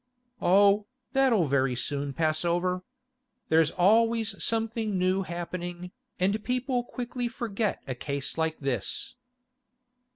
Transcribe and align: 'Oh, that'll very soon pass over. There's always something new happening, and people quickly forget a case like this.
'Oh, 0.41 0.87
that'll 1.13 1.45
very 1.45 1.75
soon 1.75 2.11
pass 2.11 2.43
over. 2.43 2.81
There's 3.49 3.69
always 3.69 4.43
something 4.43 4.97
new 4.97 5.21
happening, 5.21 5.91
and 6.19 6.43
people 6.43 6.83
quickly 6.83 7.27
forget 7.27 7.83
a 7.87 7.93
case 7.93 8.35
like 8.35 8.59
this. 8.61 9.13